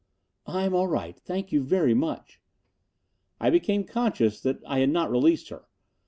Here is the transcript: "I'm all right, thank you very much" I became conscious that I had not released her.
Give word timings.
"I'm 0.47 0.73
all 0.73 0.87
right, 0.87 1.15
thank 1.19 1.51
you 1.51 1.61
very 1.61 1.93
much" 1.93 2.41
I 3.39 3.51
became 3.51 3.83
conscious 3.83 4.41
that 4.41 4.57
I 4.65 4.79
had 4.79 4.89
not 4.89 5.11
released 5.11 5.49
her. 5.49 5.67